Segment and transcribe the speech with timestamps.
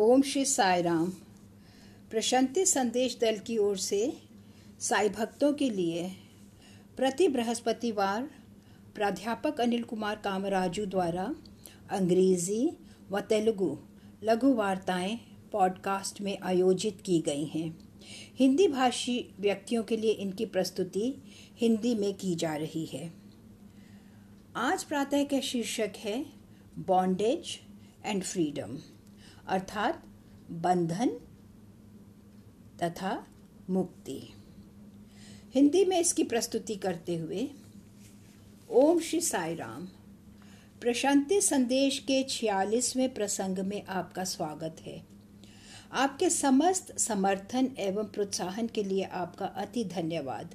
[0.00, 1.06] ओम श्री साई राम
[2.10, 4.12] प्रशांति संदेश दल की ओर से
[4.80, 6.12] साई भक्तों के लिए
[6.96, 8.30] प्रति बृहस्पतिवार
[8.94, 11.34] प्राध्यापक अनिल कुमार कामराजू द्वारा
[11.90, 12.72] अंग्रेज़ी
[13.10, 13.78] व तेलुगु
[14.24, 15.16] लघु वार्ताएँ
[15.52, 17.78] पॉडकास्ट में आयोजित की गई हैं।
[18.34, 21.22] हिंदी भाषी व्यक्तियों के लिए इनकी प्रस्तुति
[21.56, 23.12] हिंदी में की जा रही है।
[24.56, 26.26] आज प्रातः का शीर्षक है
[26.78, 27.58] बॉन्डेज
[28.04, 28.78] एंड फ्रीडम।
[29.48, 30.02] अर्थात
[30.50, 31.08] बंधन
[32.82, 33.26] तथा
[33.70, 34.34] मुक्ति।
[35.54, 37.50] हिंदी में इसकी प्रस्तुति करते हुए,
[38.70, 39.88] ओम श्री साई राम।
[40.80, 45.02] प्रशांति संदेश के छियालीसवें प्रसंग में आपका स्वागत है।
[45.92, 50.54] आपके समस्त समर्थन एवं प्रोत्साहन के लिए आपका अति धन्यवाद।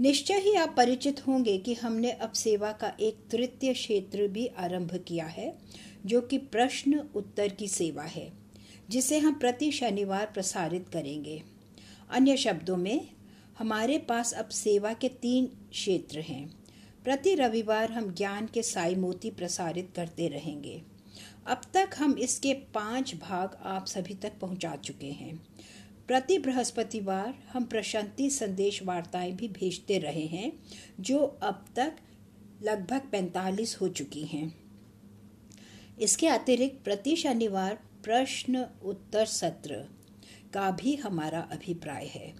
[0.00, 5.04] निश्चय ही आप परिचित होंगे कि हमने अब सेवा का एक तृतीय क्षेत्र भी आरंभ
[5.08, 5.58] किया है,
[6.06, 8.32] जो कि प्रश्न उत्तर की सेवा है,
[8.90, 11.42] जिसे हम प्रति शनिवार प्रसारित करेंगे।
[12.10, 13.08] अन्य शब्दों में,
[13.58, 16.54] हमारे पास अब सेवा के तीन क्षेत्र हैं।
[17.04, 20.82] प्रति रविवार हम ज्ञान के साई मोती प्रसारित करते रहेंगे।
[21.46, 25.53] अब तक हम इसके पाँच भाग आप सभी तक पहुँचा चुके हैं।
[26.08, 30.52] प्रति बृहस्पतिवार हम प्रशांति संदेश वार्ताएँ भी भेजते रहे हैं,
[31.00, 31.96] जो अब तक
[32.62, 34.54] लगभग पैंतालीस हो चुकी हैं।
[36.00, 39.74] इसके अतिरिक्त प्रति शनिवार प्रश्न उत्तर सत्र
[40.54, 42.34] का भी हमारा अभिप्राय है।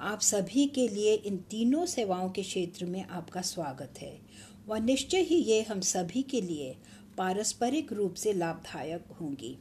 [0.00, 4.20] आप सभी के लिए इन तीनों सेवाओं के क्षेत्र में आपका स्वागत है।
[4.68, 6.76] व निश्चय ही ये हम सभी के लिए
[7.18, 9.58] पारस्परिक रूप से लाभदायक होंगी।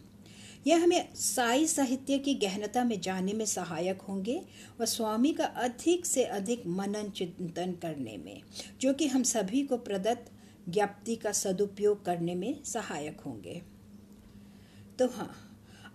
[0.68, 4.46] यह हमें साई साहित्य की गहनता में जाने में सहायक होंगे
[4.82, 8.42] व स्वामी का अधिक से अधिक मनन चिंतन करने में,
[8.82, 10.32] जो कि हम सभी को प्रदत्त
[10.70, 13.62] ज्ञप्ति का सदुपयोग करने में सहायक होंगे।
[15.00, 15.46] तो हाँ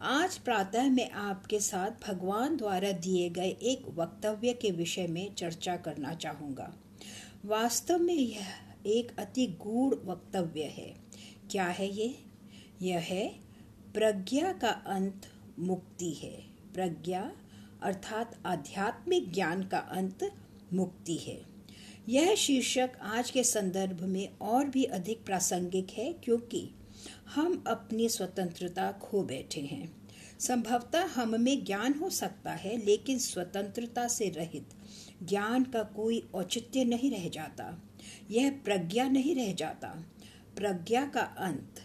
[0.00, 5.76] आज प्रातः मैं आपके साथ भगवान द्वारा दिए गए एक वक्तव्य के विषय में चर्चा
[5.76, 6.74] करना चाहूँगा।
[7.44, 8.46] वास्तव में यह
[8.86, 10.94] एक अति गूढ़ वक्तव्य है।
[11.50, 12.18] क्या है ये?
[12.82, 13.43] यह है
[13.94, 15.26] प्रज्ञा का अंत
[15.58, 16.42] मुक्ति है।
[16.74, 17.32] प्रज्ञा
[17.82, 20.32] अर्थात आध्यात्मिक ज्ञान का अंत
[20.72, 21.42] मुक्ति है।
[22.08, 26.70] यह शीर्षक आज के संदर्भ में और भी अधिक प्रासंगिक है क्योंकि
[27.34, 30.08] हम अपनी स्वतंत्रता खो बैठे हैं।
[30.40, 34.68] संभवतः हम में ज्ञान हो सकता है, लेकिन स्वतंत्रता से रहित
[35.22, 37.82] ज्ञान का कोई औचित्य नहीं रह जाता।
[38.30, 39.88] यह प्रज्ञा नहीं रह जाता।
[40.56, 41.83] प्रज्ञा का अंत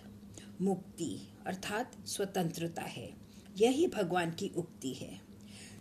[0.61, 3.09] मुक्ति अर्थात स्वतंत्रता है।
[3.57, 5.21] यही भगवान की उक्ति है।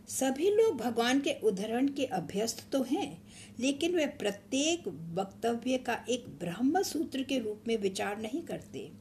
[0.09, 3.22] सभी लोग भगवान के उदाहरण के अभ्यस्त तो हैं
[3.61, 8.93] लेकिन वे प्रत्येक वक्तव्य का एक ब्रह्म सूत्र के रूप में विचार नहीं करते।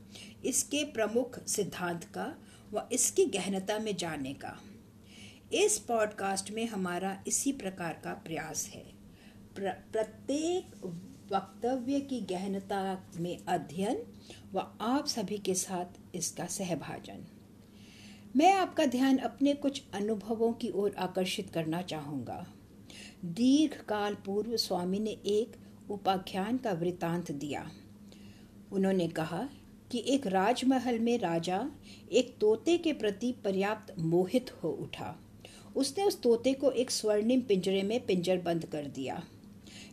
[0.46, 2.34] इसके प्रमुख सिद्धांत का
[2.74, 4.60] व इसकी गहनता में जाने का।
[5.54, 8.86] इस पॉडकास्ट में हमारा इसी प्रकार का प्रयास है।
[9.56, 10.76] प्र, प्रत्येक
[11.32, 13.98] वक्तव्य की गहनता में अध्ययन
[14.54, 17.26] व आप सभी के साथ इसका सहभाजन।
[18.36, 22.48] मैं आपका ध्यान अपने कुछ अनुभवों की ओर आकर्षित करना चाहूँगा।
[23.26, 25.56] दीर्घ काल पूर्व स्वामी ने एक
[25.92, 27.72] उपाख्यान का वृतांत दिया।
[28.72, 29.50] उन्होंने कहा
[29.92, 31.72] कि एक राजमहल में राजा
[32.12, 35.16] एक तोते के प्रति पर्याप्त मोहित हो उठा।
[35.76, 39.24] उसने उस तोते को एक स्वर्णिम पिंजरे में पिंजर बंद कर दिया।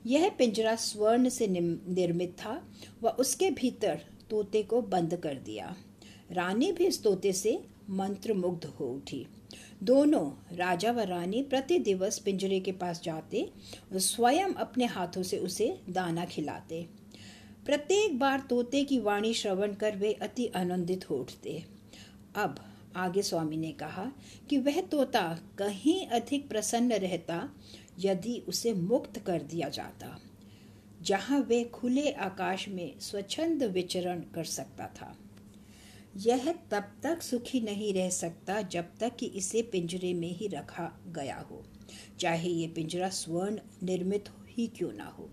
[0.06, 2.62] यह पिंजरा स्वर्ण से निर्मित था
[3.03, 4.00] व उसके भीतर
[4.31, 5.76] तोते को बंद कर दिया।
[6.32, 7.59] रानी भी इस तोते से
[7.91, 9.26] मंत्र मुग्ध हो उठी।
[9.82, 13.42] दोनों, राजा व रानी प्रति दिवस पिंजरे के पास जाते
[13.92, 16.86] और स्वयं अपने हाथों से उसे दाना खिलाते।
[17.66, 21.62] प्रत्येक बार तोते की वाणी श्रवण कर वे अति आनंदित हो उठते।
[22.36, 22.59] अब
[22.97, 24.05] आगे स्वामी ने कहा
[24.50, 25.22] कि वह तोता
[25.59, 27.49] कहीं अधिक प्रसन्न रहता
[28.00, 30.19] यदि उसे मुक्त कर दिया जाता,
[31.03, 35.15] जहाँ वे खुले आकाश में स्वच्छंद विचरण कर सकता था।
[36.16, 40.91] यह तब तक सुखी नहीं रह सकता जब तक कि इसे पिंजरे में ही रखा
[41.09, 41.63] गया हो।
[42.21, 45.28] चाहे ये पिंजरा स्वर्ण निर्मित ही क्यों ना हो,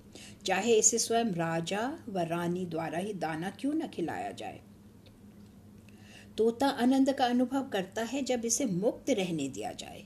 [0.46, 4.60] चाहे इसे स्वयं राजा व रानी द्वारा ही दाना क्यों न खिलाया जाए।
[6.42, 10.04] तोता आनंद का अनुभव करता है जब इसे मुक्त रहने दिया जाए।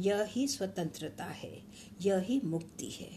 [0.00, 1.62] यह स्वतंत्रता है,
[2.02, 3.10] यह मुक्ति है।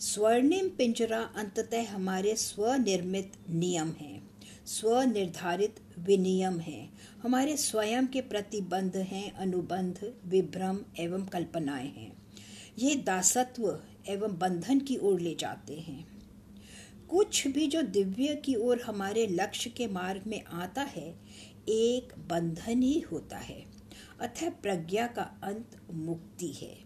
[0.00, 4.20] स्वर्णिम पिंजरा अंततः हमारे स्वनिर्मित नियम है,
[4.66, 6.90] स्वनिर्धारित विनियम हैं।
[7.22, 12.12] हमारे स्वयं के प्रतिबंध हैं, अनुबंध, विभ्रम एवं कल्पनाएँ हैं।
[12.78, 16.18] ये दासत्व एवं बंधन की ओर ले जाते हैं।
[17.10, 21.14] कुछ भी जो दिव्य की ओर हमारे लक्ष्य के मार्ग में आता है
[21.68, 23.66] एक बंधन ही होता है।
[24.20, 26.78] अतः प्रज्ञा का अंत मुक्ति है।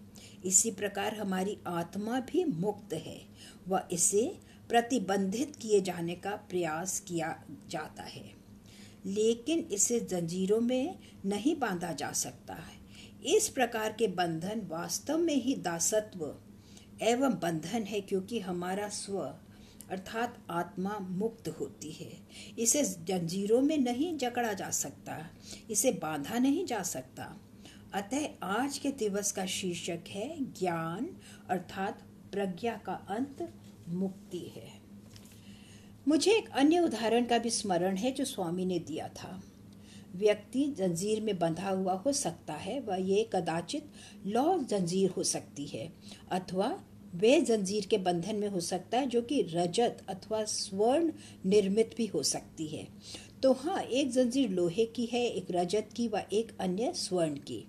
[0.45, 3.23] इसी प्रकार हमारी आत्मा भी मुक्त है
[3.69, 4.39] वह इसे
[4.69, 8.35] प्रतिबंधित किए जाने का प्रयास किया जाता है।
[9.07, 12.83] लेकिन इसे जंजीरों में नहीं बांधा जा सकता है।
[13.25, 16.37] इस प्रकार के बंधन वास्तव में ही दासत्व
[17.03, 19.35] एवं बंधन है क्योंकि हमारा स्व
[19.93, 22.13] अर्थात आत्मा मुक्त होती है।
[22.59, 25.31] इसे जंजीरों में नहीं जकड़ा जा सकता,
[25.71, 27.41] इसे बांधा नहीं जा सकता।
[27.95, 31.17] अतः आज के दिवस का शीर्षक है ज्ञान,
[31.51, 32.03] अर्थात
[32.33, 33.53] प्रज्ञा का अंत,
[33.89, 34.83] मुक्ति है।
[36.09, 39.43] मुझे एक अन्य उदाहरण का भी स्मरण है जो स्वामी ने दिया था।
[40.15, 43.91] व्यक्ति जंजीर में बंधा हुआ हो सकता है, वह ये कदाचित
[44.27, 45.93] लौ जंजीर हो सकती है,
[46.31, 51.13] अथवा वे जंजीर के बंधन में हो सकता है, जो कि रजत अथवा स्वर्ण
[51.47, 52.89] निर्मित भी हो सकती है।
[53.43, 57.69] तो हाँ एक जंजीर लोहे की है, एक रजत की व एक अन्य स्वर्ण की।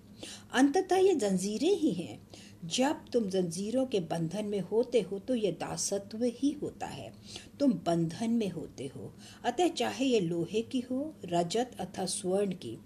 [0.52, 2.28] अंततः ये जंजीरें ही हैं।
[2.64, 7.12] जब तुम जंजीरों के बंधन में होते हो तो ये दासत्व ही होता है।
[7.60, 9.14] तुम बंधन में होते हो।
[9.44, 12.78] अतः चाहे ये लोहे की हो, रजत अथवा स्वर्ण की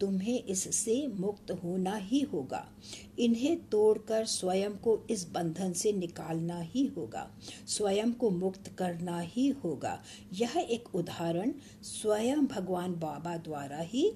[0.00, 2.72] तुम्हें इससे मुक्त होना ही होगा।
[3.18, 7.30] इन्हें तोड़कर स्वयं को इस बंधन से निकालना ही होगा।
[7.66, 10.02] स्वयं को मुक्त करना ही होगा।
[10.32, 11.52] यह एक उदाहरण
[11.82, 14.12] स्वयं भगवान बाबा द्वारा ही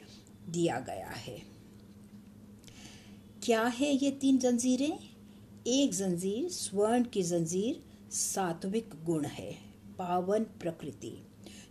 [0.48, 1.42] दिया गया है।
[3.42, 4.98] क्या है ये तीन जंजीरें?
[5.66, 9.52] एक जंजीर स्वर्ण की जंजीर सात्विक गुण है,
[9.98, 11.26] पावन प्रकृति।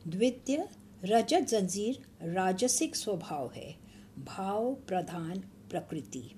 [0.07, 0.69] द्वितीय,
[1.03, 3.82] रजत जंजीर राजसिक स्वभाव है।
[4.19, 6.31] भाव प्रधान प्रकृति।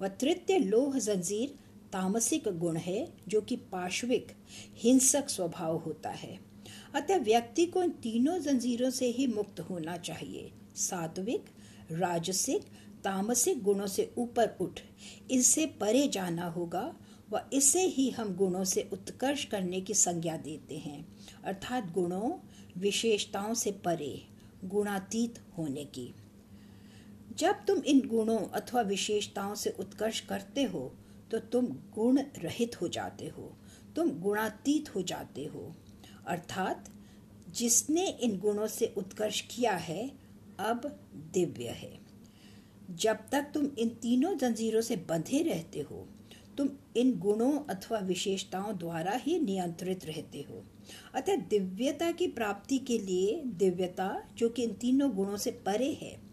[0.00, 1.54] व तृतीय लोह जंजीर
[1.92, 4.32] तामसिक गुण है, जो कि पार्श्विक
[4.74, 6.40] हिंसक स्वभाव होता है।
[6.94, 11.44] अतः व्यक्ति को इन तीनों जंजीरों से ही मुक्त होना चाहिए। सात्विक,
[11.90, 12.62] राजसिक,
[13.04, 14.80] तामसिक गुणों से ऊपर उठ।
[15.30, 16.96] इनसे परे जाना होगा
[17.30, 22.32] व इसे ही हम गुणों से उत्कर्ष करने की संज्ञा देते हैं। अर्थात गुणों
[22.80, 24.26] विशेषताओं से परे,
[24.64, 26.14] गुणातीत होने की।
[27.38, 30.94] जब तुम इन गुणों अथवा विशेषताओं से उत्कर्ष करते हो
[31.30, 33.56] तो तुम गुण रहित हो जाते हो,
[33.96, 35.76] तुम गुणातीत हो जाते हो।
[36.26, 36.90] अर्थात,
[37.50, 40.12] जिसने इन गुणों से उत्कर्ष किया है,
[40.58, 41.00] अब
[41.34, 41.98] दिव्य है।
[42.90, 46.08] जब तक तुम इन तीनों जंजीरों से बंधे रहते हो,
[46.58, 50.64] तुम इन गुणों अथवा विशेषताओं द्वारा ही नियंत्रित रहते हो।
[51.14, 56.27] अतः दिव्यता की प्राप्ति के लिए दिव्यता, जो कि इन तीनों गुणों से परे है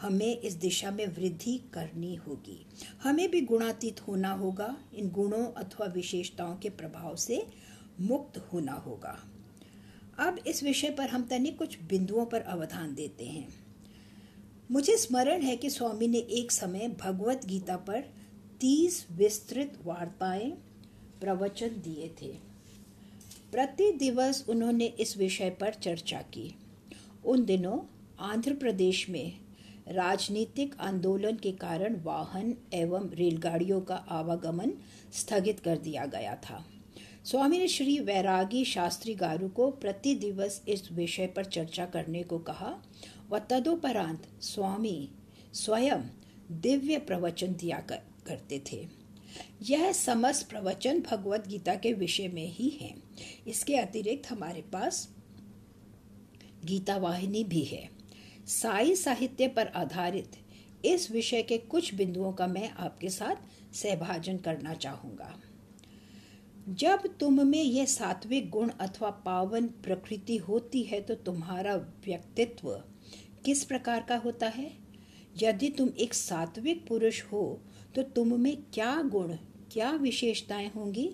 [0.00, 2.66] हमें इस दिशा में वृद्धि करनी होगी।
[3.02, 7.46] हमें भी गुणातीत होना होगा। इन गुणों अथवा विशेषताओं के प्रभाव से
[8.00, 9.24] मुक्त होना होगा।
[10.18, 13.48] अब इस विषय पर हम तनिक कुछ बिंदुओं पर अवधान देते हैं।
[14.70, 18.04] मुझे स्मरण है कि स्वामी ने एक समय भगवत गीता पर
[18.60, 20.50] तीस विस्तृत वार्ताएँ
[21.20, 22.52] प्रवचन दिए थे।
[23.52, 26.54] प्रति दिवस उन्होंने इस विषय पर चर्चा की।
[27.24, 27.78] उन दिनों
[28.20, 29.41] आंध्र प्रदेश में
[29.88, 34.72] राजनीतिक आंदोलन के कारण वाहन एवं रेलगाड़ियों का आवागमन
[35.12, 36.64] स्थगित कर दिया गया था।
[37.24, 42.38] स्वामी ने श्री वैरागी शास्त्री गारू को प्रति दिवस इस विषय पर चर्चा करने को
[42.38, 42.82] कहा।
[43.30, 45.08] व तदोपरांत स्वामी
[45.52, 46.02] स्वयं
[46.50, 48.88] दिव्य प्रवचन दिया कर, करते थे।
[49.62, 52.94] यह समस्त प्रवचन भगवत गीता के विषय में ही है।
[53.46, 55.08] इसके अतिरिक्त हमारे पास
[56.64, 58.01] गीता वाहिनी भी है।
[58.46, 60.36] साई साहित्य पर आधारित।
[60.84, 65.34] इस विषय के कुछ बिंदुओं का मैं आपके साथ सहभाजन करना चाहूँगा।
[66.68, 72.70] जब तुम में यह सात्विक गुण अथवा पावन प्रकृति होती है तो तुम्हारा व्यक्तित्व
[73.44, 74.70] किस प्रकार का होता है?
[75.42, 77.60] यदि तुम एक सात्विक पुरुष हो
[77.94, 79.36] तो तुम में क्या गुण,
[79.72, 81.10] क्या विशेषताएँ होंगी?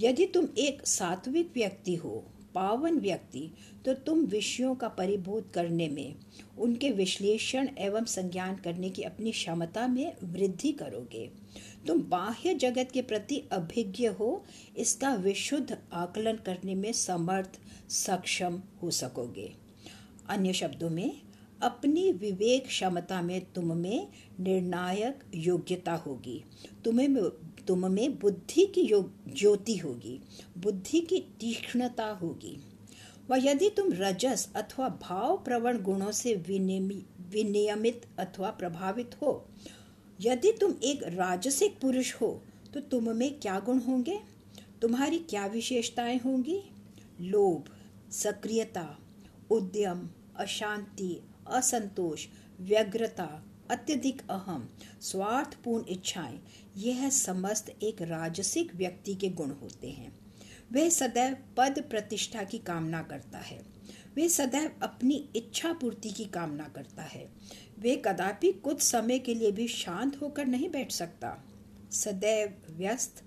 [0.00, 3.50] यदि तुम एक सात्विक व्यक्ति हो पावन व्यक्ति
[3.84, 6.14] तो तुम विषयों का परिबोध करने में,
[6.58, 11.30] उनके विश्लेषण एवं संज्ञान करने की अपनी क्षमता में वृद्धि करोगे।
[11.86, 14.44] तुम बाह्य जगत के प्रति अभिज्ञ हो,
[14.76, 17.58] इसका विशुद्ध आकलन करने में समर्थ,
[17.90, 19.52] सक्षम हो सकोगे।
[20.28, 21.20] अन्य शब्दों में,
[21.62, 24.08] अपनी विवेक क्षमता में तुम में
[24.40, 26.44] निर्णायक योग्यता होगी।
[26.84, 27.08] तुम्हें
[27.66, 30.18] तुम में बुद्धि की ज्योति होगी,
[30.58, 32.56] बुद्धि की तीक्ष्णता होगी।
[33.30, 39.44] व यदि तुम रजस अथवा भाव प्रवण गुणों से विनियमित अथवा प्रभावित हो,
[40.20, 42.42] यदि तुम एक राजसिक पुरुष हो
[42.74, 44.18] तो तुम में क्या गुण होंगे?
[44.82, 46.60] तुम्हारी क्या विशेषताएँ होंगी?
[47.20, 47.64] लोभ,
[48.12, 48.98] सक्रियता,
[49.50, 52.26] उद्यम, अशांति, असंतोष,
[52.60, 53.28] व्यग्रता
[53.72, 54.68] अत्यधिक अहम,
[55.00, 56.40] स्वार्थपूर्ण इच्छाएँ।
[56.76, 60.18] यह समस्त एक राजसिक व्यक्ति के गुण होते हैं।
[60.72, 63.58] वह सदैव पद प्रतिष्ठा की कामना करता है।
[64.18, 67.32] वह सदैव अपनी इच्छा पूर्ति की कामना करता है।
[67.78, 71.48] वे कदापि कुछ समय के लिए भी शांत होकर नहीं बैठ सकता।
[71.90, 73.24] सदैव व्यस्त,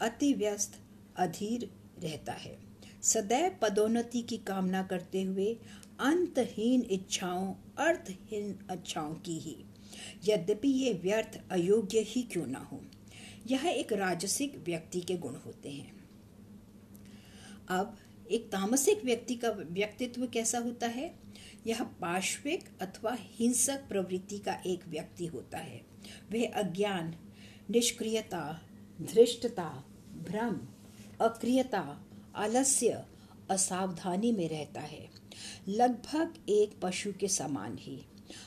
[0.00, 0.80] अति व्यस्त,
[1.16, 1.70] अधीर
[2.02, 2.58] रहता है।
[3.02, 5.58] सदैव पदोन्नति की कामना करते हुए
[6.00, 9.64] अंतहीन इच्छाओं, अर्थहीन इच्छाओं की ही
[10.24, 12.84] यद्यपि ये व्यर्थ, अयोग्य ही क्यों ना हो?
[13.46, 16.08] यह एक राजसिक व्यक्ति के गुण होते हैं।
[17.68, 17.98] अब,
[18.30, 21.14] एक तामसिक व्यक्ति का व्यक्तित्व कैसा होता है?
[21.66, 25.82] यह पार्श्विक अथवा हिंसक प्रवृत्ति का एक व्यक्ति होता है।
[26.32, 27.14] वह अज्ञान,
[27.70, 28.62] निष्क्रियता,
[29.02, 29.84] धृष्टता,
[30.30, 30.60] भ्रम,
[31.20, 32.04] अक्रियता,
[32.34, 33.04] आलस्य,
[33.50, 35.10] असावधानी में रहता है।
[35.68, 38.02] लगभग एक पशु के समान ही।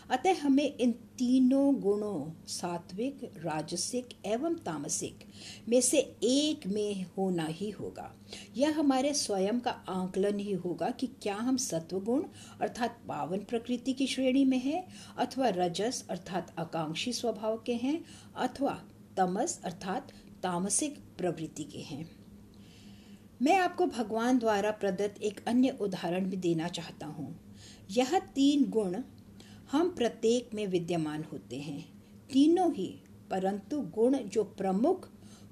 [0.10, 5.20] अतः हमें इन तीनों गुणों, सात्विक, राजसिक एवं तामसिक,
[5.70, 8.16] में से एक में होना ही होगा।
[8.58, 12.24] यह हमारे स्वयं का आंकलन ही होगा कि क्या हम सत्वगुण,
[12.62, 14.88] अर्थात पावन प्रकृति की श्रेणी में हैं,
[15.18, 18.84] अथवा रजस, अर्थात आकांक्षी स्वभाव के हैं, अथवा
[19.18, 20.12] तमस, अर्थात
[20.44, 22.26] तामसिक प्रवृत्ति के हैं।
[23.42, 27.56] मैं आपको भगवान द्वारा प्रदत्त एक अन्य उदाहरण भी देना चाहता हूँ।
[27.92, 28.96] यह तीन गुण
[29.76, 31.94] हम प्रत्येक में विद्यमान होते हैं।
[32.34, 33.00] तीनों ही,
[33.32, 35.10] परंतु गुण जो प्रमुख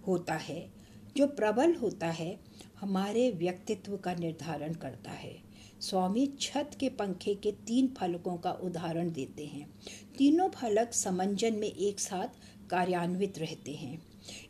[0.07, 0.71] होता है,
[1.17, 2.39] जो प्रबल होता है,
[2.79, 5.37] हमारे व्यक्तित्व का निर्धारण करता है।
[5.81, 9.73] स्वामी छत के पंखे के तीन फलकों का उदाहरण देते हैं।
[10.17, 12.27] तीनों फलक समंजन में एक साथ
[12.69, 14.01] कार्यान्वित रहते हैं।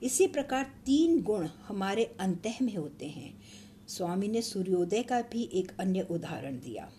[0.03, 3.41] इसी प्रकार तीन गुण हमारे अंत में होते हैं।
[3.87, 6.91] स्वामी ने सूर्योदय का भी एक अन्य उदाहरण दिया।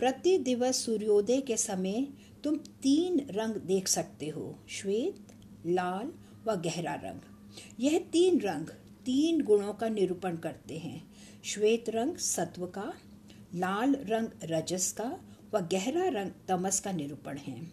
[0.00, 2.08] प्रति दिवस सूर्योदय के समय
[2.44, 5.26] तुम तीन रंग देख सकते हो, श्वेत,
[5.66, 6.12] लाल
[6.46, 7.20] व गहरा रंग।
[7.80, 8.66] यह तीन रंग
[9.04, 11.10] तीन गुणों का निरूपण करते हैं।
[11.44, 12.94] श्वेत रंग सत्व का,
[13.54, 15.20] लाल रंग रजस का
[15.54, 17.70] व गहरा रंग तमस का निरूपण है।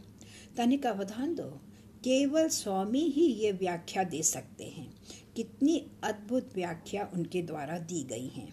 [0.57, 1.61] तनिक अवधान दो।
[2.03, 4.93] केवल स्वामी ही ये व्याख्या दे सकते हैं।
[5.35, 8.47] कितनी अद्भुत व्याख्या उनके द्वारा दी गई है।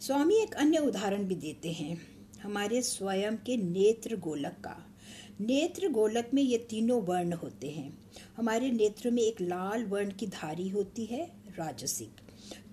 [0.00, 4.96] स्वामी एक अन्य उदाहरण भी देते हैं। हमारे स्वयं के नेत्र गोलक का।
[5.40, 10.26] नेत्र गोलक में ये तीनों वर्ण होते हैं। हमारे नेत्र में एक लाल वर्ण की
[10.26, 12.10] धारी होती है, राजसिक।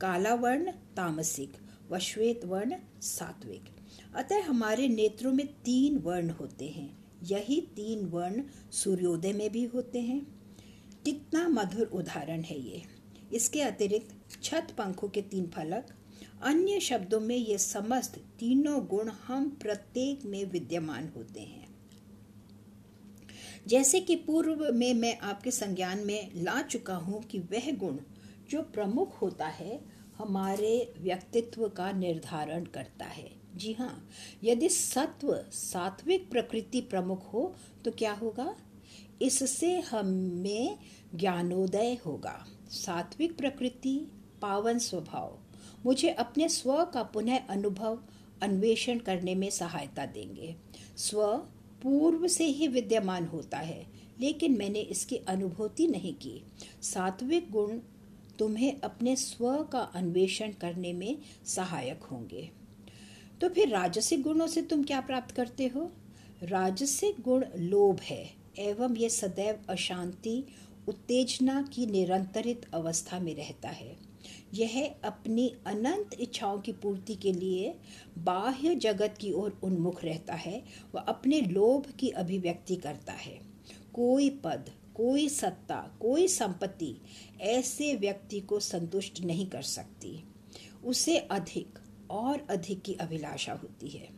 [0.01, 1.53] काला वर्ण, तामसिक।
[1.91, 3.63] व श्वेत वर्ण, सात्विक।
[4.15, 10.00] अतः हमारे नेत्रों में तीन वर्ण होते हैं। यही तीन वर्ण सूर्योदय में भी होते
[10.00, 10.27] हैं।
[11.05, 12.81] कितना मधुर उदाहरण है ये।
[13.34, 15.88] इसके अतिरिक्त छत पंखों के तीन फलक
[16.41, 21.67] अन्य शब्दों में ये समस्त तीनों गुण हम प्रत्येक में विद्यमान होते हैं।
[23.67, 27.97] जैसे कि पूर्व में मैं आपके संज्ञान में ला चुका हूँ कि वह गुण
[28.49, 29.81] जो प्रमुख होता है,
[30.17, 34.09] हमारे व्यक्तित्व का निर्धारण करता है। जी हाँ
[34.43, 38.55] यदि सत्व सात्विक प्रकृति प्रमुख हो तो क्या होगा?
[39.21, 40.77] इससे हमें
[41.15, 44.11] ज्ञानोदय होगा। सात्विक प्रकृति,
[44.41, 45.39] पावन स्वभाव।
[45.85, 47.99] मुझे अपने स्व का पुनः अनुभव,
[48.41, 50.55] अन्वेषण करने में सहायता देंगे।
[50.97, 51.37] स्व
[51.83, 53.85] पूर्व से ही विद्यमान होता है,
[54.19, 56.43] लेकिन मैंने इसकी अनुभूति नहीं की।
[56.81, 57.79] सात्विक गुण
[58.39, 62.51] तुम्हें अपने स्व का अन्वेषण करने में सहायक होंगे।
[63.41, 65.91] तो फिर राजसिक गुणों से तुम क्या प्राप्त करते हो?
[66.43, 70.43] राजसिक गुण लोभ है, एवं ये सदैव अशांति,
[70.87, 74.14] उत्तेजना की निरंतरित अवस्था में रहता है।
[74.55, 77.79] यह अपनी अनंत इच्छाओं की पूर्ति के लिए
[78.17, 80.63] बाह्य जगत की ओर उन्मुख रहता है
[80.95, 83.39] व अपने लोभ की अभिव्यक्ति करता है।
[83.93, 86.95] कोई पद, कोई सत्ता, कोई संपत्ति
[87.41, 90.24] ऐसे व्यक्ति को संतुष्ट नहीं कर सकती।
[90.85, 91.79] उसे अधिक
[92.12, 94.09] और अधिक की अभिलाषा होती है।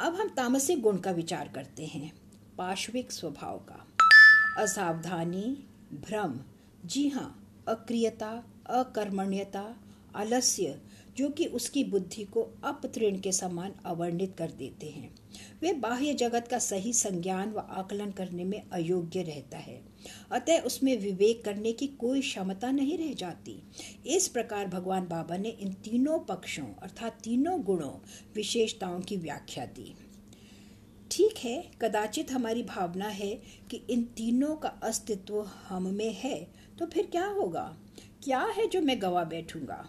[0.00, 2.12] अब हम तामसिक गुण का विचार करते हैं
[2.58, 3.86] पार्श्विक स्वभाव का।
[4.62, 6.40] असावधानी, भ्रम,
[6.84, 9.76] जी हाँ अक्रियता अकर्मण्यता,
[10.16, 10.80] आलस्य,
[11.16, 15.14] जो कि उसकी बुद्धि को अपतृण के समान अवर्णित कर देते हैं।
[15.62, 19.82] वे बाह्य जगत का सही संज्ञान व आकलन करने में अयोग्य रहता है।
[20.30, 23.62] अतः उसमें विवेक करने की कोई क्षमता नहीं रह जाती।
[24.06, 27.92] इस प्रकार भगवान बाबा ने इन तीनों पक्षों अर्थात तीनों गुणों,
[28.34, 29.94] विशेषताओं की व्याख्या दी।
[31.10, 36.46] ठीक है, कदाचित हमारी भावना है कि इन तीनों का अस्तित्व हम में है
[36.78, 37.76] तो फिर क्या होगा?
[38.24, 39.84] क्या है जो मैं गवा बैठूँगा?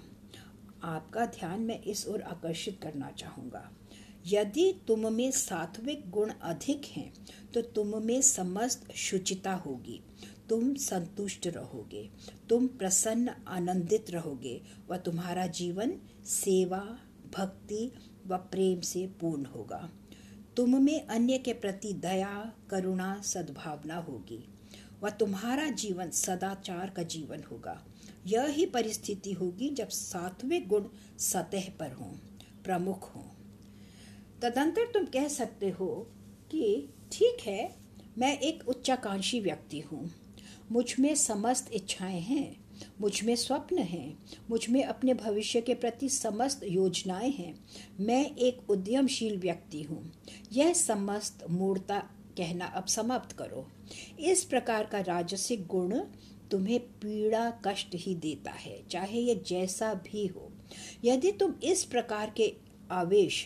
[0.83, 3.69] आपका ध्यान मैं इस ओर आकर्षित करना चाहूँगा।
[4.27, 7.13] यदि तुम में सात्विक गुण अधिक हैं
[7.53, 10.01] तो तुम में समस्त शुचिता होगी।
[10.49, 12.09] तुम संतुष्ट रहोगे।
[12.49, 15.93] तुम प्रसन्न आनंदित रहोगे व तुम्हारा जीवन
[16.25, 16.83] सेवा,
[17.37, 17.91] भक्ति
[18.27, 19.89] व प्रेम से पूर्ण होगा।
[20.57, 24.43] तुम में अन्य के प्रति दया, करुणा, सद्भावना होगी
[25.03, 27.83] व तुम्हारा जीवन सदाचार का जीवन होगा।
[28.27, 30.85] यह परिस्थिति होगी जब सात्विक गुण
[31.17, 32.11] सतह पर हों,
[32.63, 33.23] प्रमुख हों।
[34.41, 36.07] तदंतर तुम कह सकते हो
[36.51, 37.75] कि ठीक है,
[38.17, 40.11] मैं एक उच्चाकांक्षी व्यक्ति हूँ।
[40.71, 42.65] मुझमें समस्त इच्छाएँ हैं,
[43.01, 44.17] मुझमें स्वप्न हैं,
[44.49, 47.65] मुझमें अपने भविष्य के प्रति समस्त योजनाएँ हैं।
[47.99, 50.13] मैं एक उद्यमशील व्यक्ति हूँ।
[50.53, 51.99] यह समस्त मूर्ता
[52.37, 53.71] कहना अब समाप्त करो।
[54.19, 56.01] इस प्रकार का राजसिक गुण
[56.51, 60.51] तुम्हें पीड़ा कष्ट ही देता है, चाहे यह जैसा भी हो।
[61.05, 62.53] यदि तुम इस प्रकार के
[62.91, 63.45] आवेश,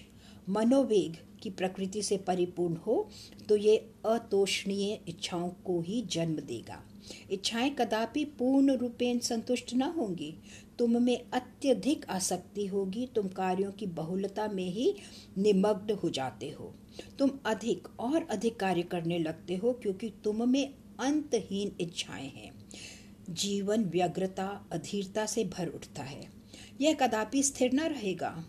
[0.50, 3.08] मनोवेग की प्रकृति से परिपूर्ण हो
[3.50, 3.76] तो ये
[4.06, 6.82] अतोषणीय इच्छाओं को ही जन्म देगा।
[7.32, 10.34] इच्छाएँ कदापि पूर्ण रूपेण संतुष्ट न होंगी।
[10.80, 14.94] तुम में अत्यधिक आसक्ति होगी, तुम कार्यों की बहुलता में ही
[15.38, 16.74] निमग्न हो जाते हो।
[17.20, 22.52] तुम अधिक और अधिक कार्य करने लगते हो, क्योंकि तुम में अंतहीन इच्छाएँ हैं।
[23.30, 26.30] जीवन व्यग्रता, अधीरता से भर उठता है।
[26.82, 28.46] यह कदापि स्थिर न रहेगा।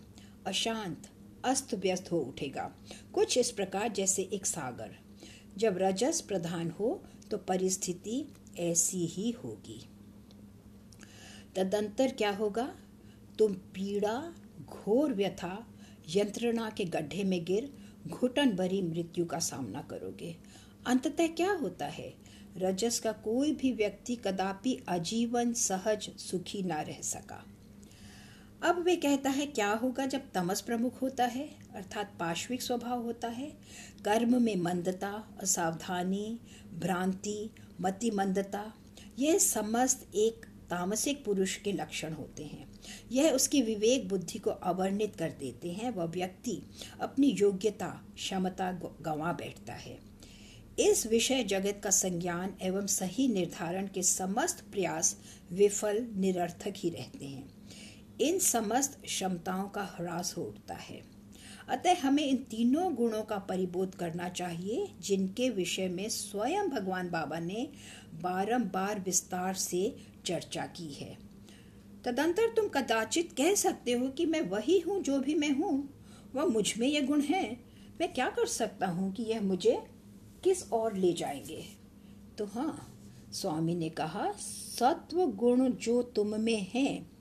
[0.47, 1.09] अशांत
[1.45, 2.75] अस्त व्यस्त हो उठेगा।
[3.13, 4.95] कुछ इस प्रकार जैसे एक सागर।
[5.57, 8.25] जब रजस प्रधान हो तो परिस्थिति
[8.59, 9.89] ऐसी ही होगी।
[11.55, 12.75] तदंतर क्या होगा?
[13.39, 14.33] तुम पीड़ा,
[14.65, 15.67] घोर व्यथा,
[16.15, 17.73] यंत्रणा के गड्ढे में गिर,
[18.07, 20.37] घुटन भरी मृत्यु का सामना करोगे।
[20.85, 22.20] अंततः क्या होता है?
[22.57, 27.45] रजस का कोई भी व्यक्ति कदापि आजीवन सहज सुखी ना रह सका।
[28.63, 31.49] अब वे कहता है, क्या होगा जब तमस प्रमुख होता है?
[31.75, 33.57] अर्थात पाश्विक स्वभाव होता है।
[34.05, 36.39] कर्म में मंदता, असावधानी,
[36.79, 37.49] भ्रांति
[37.81, 38.73] मति मंदता
[39.19, 42.71] ये समस्त एक तामसिक पुरुष के लक्षण होते हैं।
[43.11, 46.61] यह उसकी विवेक बुद्धि को अवर्णित कर देते हैं। वह व्यक्ति
[47.01, 48.71] अपनी योग्यता, क्षमता
[49.01, 50.10] गंवा बैठता है।
[50.79, 55.17] इस विषय जगत का संज्ञान एवं सही निर्धारण के समस्त प्रयास
[55.51, 57.53] विफल, निरर्थक ही रहते हैं।
[58.21, 61.01] इन समस्त क्षमताओं का ह्रास हो उठता है।
[61.69, 67.39] अतः हमें इन तीनों गुणों का परिबोध करना चाहिए, जिनके विषय में स्वयं भगवान बाबा
[67.39, 67.69] ने
[68.13, 71.17] बारंबार विस्तार से चर्चा की है।
[72.05, 75.93] तदंतर तुम कदाचित कह सकते हो कि मैं वही हूँ जो भी मैं हूँ।
[76.35, 79.83] वह मुझमें ये गुण है। मैं क्या कर सकता हूँ कि यह मुझे
[80.43, 81.63] किस ओर ले जाएँगे?
[82.37, 82.87] तो हाँ
[83.33, 87.11] स्वामी ने कहा, सत्व गुण जो तुम में हैं,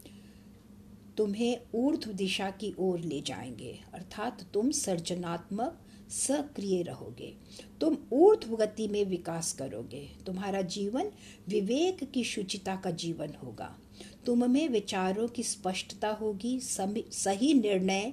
[1.16, 5.78] तुम्हें ऊर्ध्व दिशा की ओर ले जाएँगे। अर्थात तुम सर्जनात्मक
[6.10, 7.36] सक्रिय रहोगे।
[7.80, 11.10] तुम ऊर्ध्व गति में विकास करोगे। तुम्हारा जीवन
[11.48, 13.78] विवेक की शुचिता का जीवन होगा।
[14.26, 18.12] तुम में विचारों की स्पष्टता होगी सही निर्णय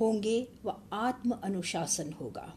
[0.00, 2.54] होंगे व आत्म अनुशासन होगा।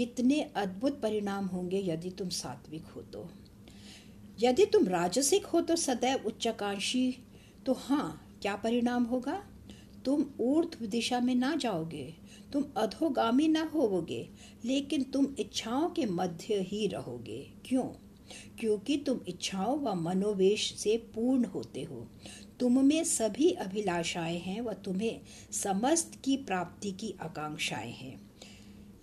[0.00, 3.30] कितने अद्भुत परिणाम होंगे यदि तुम सात्विक हो तो।
[4.40, 7.16] यदि तुम राजसिक हो तो सदैव उच्चाकांक्षी
[7.66, 9.44] तो हाँ क्या परिणाम होगा?
[10.04, 12.14] तुम ऊर्ध्व दिशा में ना जाओगे,
[12.52, 14.28] तुम अधोगामी ना होवोगे,
[14.64, 17.84] लेकिन तुम इच्छाओं के मध्य ही रहोगे। क्यों?
[18.60, 22.08] क्योंकि तुम इच्छाओं व मनोवेश से पूर्ण होते हो।
[22.60, 25.20] तुम में सभी अभिलाषाएँ हैं व तुम्हें
[25.52, 28.29] समस्त की प्राप्ति की आकांक्षाएँ हैं।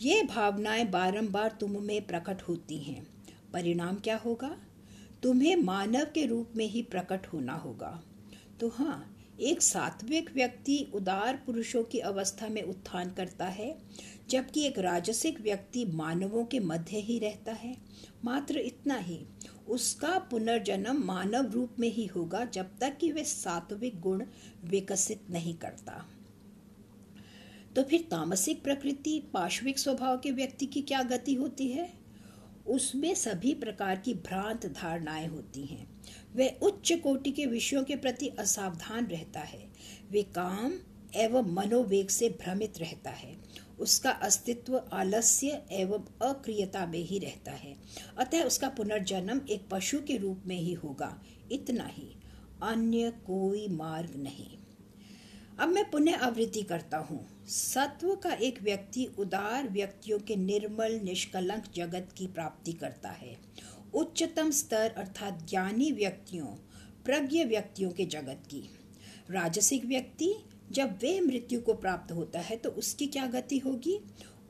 [0.02, 3.08] ये भावनाएँ बारंबार तुम में प्रकट होती हैं।
[3.54, 4.58] परिणाम क्या होगा?
[5.24, 8.04] तुम्हें मानव के रूप में ही प्रकट होना होगा।
[8.60, 13.78] तो हाँ एक सात्विक व्यक्ति उदार पुरुषों की अवस्था में उत्थान करता है,
[14.30, 17.78] जबकि एक राजसिक व्यक्ति मानवों के मध्य ही रहता है।
[18.26, 19.26] मात्र इतना ही,
[19.70, 24.24] उसका पुनर्जन्म मानव रूप में ही होगा, जब तक कि वह सात्विक गुण
[24.64, 26.06] विकसित नहीं करता।
[27.78, 31.94] तो फिर तामसिक प्रकृति पाश्विक स्वभाव के व्यक्ति की क्या गति होती है?
[32.68, 36.02] उसमें सभी प्रकार की भ्रांत धारणाएँ होती हैं।
[36.36, 39.70] वह उच्च कोटि के विषयों के प्रति असावधान रहता है।
[40.12, 40.74] वे काम
[41.16, 43.38] एवं मनोवेग से भ्रमित रहता है।
[43.80, 47.76] उसका अस्तित्व आलस्य एवं अक्रियता में ही रहता है।
[48.18, 52.16] अतः उसका पुनर्जन्म एक पशु के रूप में ही होगा। इतना ही।
[52.64, 54.58] अन्य कोई मार्ग नहीं।
[55.60, 61.64] अब मैं पुनः आवृत्ति करता हूँ। सत्व का एक व्यक्ति उदार व्यक्तियों के निर्मल, निष्कलंक
[61.76, 63.38] जगत की प्राप्ति करता है।
[63.94, 66.46] उच्चतम स्तर अर्थात ज्ञानी व्यक्तियों,
[67.06, 68.70] प्रज्ञ व्यक्तियों के जगत की।
[69.32, 70.34] राजसिक व्यक्ति,
[70.72, 74.00] जब वे मृत्यु को प्राप्त होता है तो उसकी क्या गति होगी?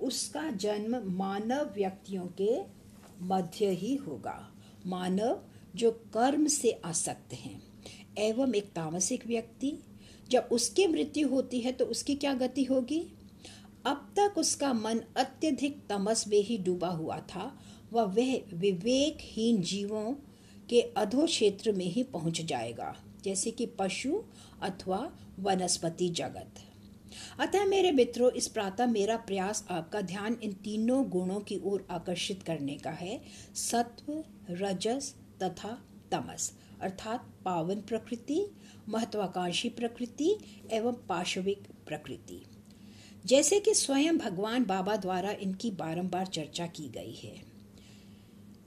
[0.01, 2.61] उसका जन्म मानव व्यक्तियों के
[3.21, 4.53] मध्य ही होगा।
[4.85, 5.43] मानव
[5.75, 7.61] जो कर्म से आसक्त हैं,
[8.17, 9.77] एवं एक तामसिक व्यक्ति
[10.31, 12.99] जब उसकी मृत्यु होती है तो उसकी क्या गति होगी?
[13.85, 17.51] अब तक उसका मन अत्यधिक तमस में ही डूबा हुआ था।
[17.93, 20.13] वह वह विवेकहीन जीवों
[20.69, 24.21] के अधो क्षेत्र में ही पहुँच जाएगा, जैसे कि पशु
[24.61, 24.99] अथवा
[25.39, 26.59] वनस्पति जगत।
[27.39, 32.43] अतः मेरे मित्रों, इस प्रातः मेरा प्रयास आपका ध्यान इन तीनों गुणों की ओर आकर्षित
[32.43, 33.21] करने का है।
[33.55, 35.13] सत्व, रजस
[35.43, 35.77] तथा
[36.11, 38.45] तमस, अर्थात पावन प्रकृति
[38.89, 40.37] महत्वाकांक्षी प्रकृति
[40.71, 42.45] एवं पाशविक प्रकृति।
[43.25, 47.47] जैसे कि स्वयं भगवान बाबा द्वारा इनकी बारंबार चर्चा की गई है।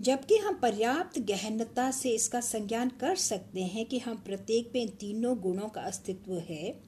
[0.00, 4.88] जबकि हम पर्याप्त गहनता से इसका संज्ञान कर सकते हैं कि हम प्रत्येक में इन
[4.88, 6.80] तीनों गुणों का अस्तित्व है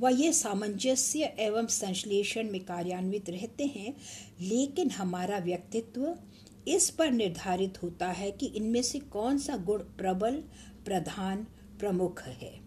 [0.00, 3.96] व ये सामंजस्य एवं संश्लेषण में कार्यान्वित रहते हैं,
[4.40, 6.18] लेकिन हमारा व्यक्तित्व
[6.68, 10.34] इस पर निर्धारित होता है कि इनमें से कौन सा गुण प्रबल,
[10.84, 11.46] प्रधान,
[11.78, 12.65] प्रमुख है।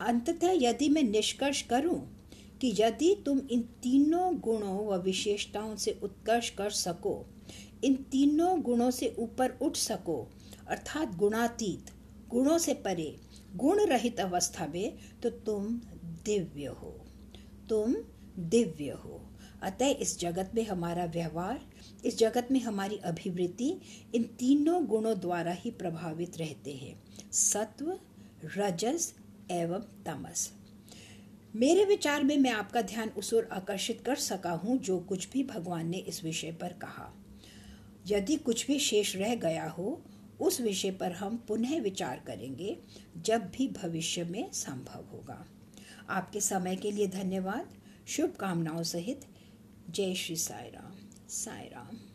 [0.00, 2.28] अंततः यदि मैं निष्कर्ष करूँ
[2.60, 7.26] कि यदि तुम इन तीनों गुणों व विशेषताओं से उत्कर्ष कर सको,
[7.84, 10.30] इन तीनों गुणों से ऊपर उठ सको,
[10.68, 11.90] अर्थात गुणातीत,
[12.28, 13.16] गुणों से परे,
[13.56, 17.06] गुण रहित अवस्था में तो तुम दिव्य हो।
[17.68, 17.96] तुम
[18.38, 19.30] दिव्य हो।
[19.62, 21.60] अतः इस जगत में हमारा व्यवहार,
[22.04, 23.74] इस जगत में हमारी अभिवृत्ति,
[24.14, 27.98] इन तीनों गुणों द्वारा ही प्रभावित रहते हैं। सत्व,
[28.56, 29.14] रजस
[29.50, 30.52] एवं तमस।
[31.56, 35.44] मेरे विचार में मैं आपका ध्यान उस ओर आकर्षित कर सका हूँ जो कुछ भी
[35.44, 37.12] भगवान ने इस विषय पर कहा।
[38.06, 40.02] यदि कुछ भी शेष रह गया हो,
[40.40, 42.78] उस विषय पर हम पुनः विचार करेंगे,
[43.16, 45.46] जब भी भविष्य में संभव होगा।
[46.08, 47.74] आपके समय के लिए धन्यवाद।
[48.08, 49.20] शुभकामनाओं सहित।
[49.90, 50.92] जय श्री साई राम
[51.28, 52.07] साई राम